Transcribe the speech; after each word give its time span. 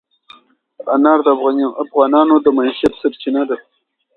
انار 0.95 1.19
د 1.25 1.27
افغانانو 1.83 2.35
د 2.41 2.47
معیشت 2.57 2.93
سرچینه 3.01 3.41
ده. 3.49 3.57